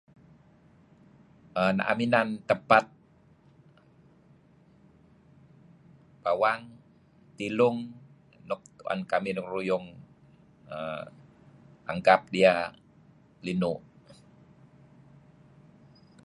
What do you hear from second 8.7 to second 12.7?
tuen kamih dengaruyung nuk anggap dia